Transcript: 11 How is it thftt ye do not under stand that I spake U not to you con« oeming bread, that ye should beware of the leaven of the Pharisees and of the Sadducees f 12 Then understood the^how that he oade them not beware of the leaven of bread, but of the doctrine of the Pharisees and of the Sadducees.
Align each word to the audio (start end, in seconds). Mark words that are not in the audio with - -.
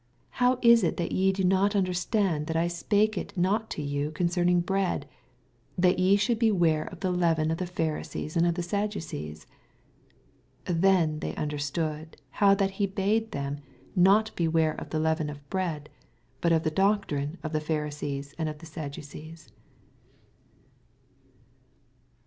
11 0.39 0.39
How 0.39 0.59
is 0.67 0.83
it 0.83 0.97
thftt 0.97 1.11
ye 1.11 1.31
do 1.31 1.43
not 1.43 1.75
under 1.75 1.93
stand 1.93 2.47
that 2.47 2.55
I 2.55 2.67
spake 2.67 3.17
U 3.17 3.25
not 3.35 3.69
to 3.69 3.83
you 3.83 4.09
con« 4.09 4.29
oeming 4.29 4.65
bread, 4.65 5.07
that 5.77 5.99
ye 5.99 6.15
should 6.15 6.39
beware 6.39 6.85
of 6.85 7.01
the 7.01 7.11
leaven 7.11 7.51
of 7.51 7.59
the 7.59 7.67
Pharisees 7.67 8.35
and 8.35 8.47
of 8.47 8.55
the 8.55 8.63
Sadducees 8.63 9.45
f 10.65 10.79
12 10.79 10.81
Then 10.81 11.21
understood 11.37 12.17
the^how 12.33 12.57
that 12.57 12.71
he 12.81 12.87
oade 12.97 13.29
them 13.31 13.59
not 13.95 14.31
beware 14.35 14.73
of 14.73 14.89
the 14.89 14.97
leaven 14.97 15.29
of 15.29 15.47
bread, 15.51 15.87
but 16.41 16.51
of 16.51 16.63
the 16.63 16.71
doctrine 16.71 17.37
of 17.43 17.53
the 17.53 17.61
Pharisees 17.61 18.33
and 18.39 18.49
of 18.49 18.57
the 18.57 18.65
Sadducees. 18.65 19.51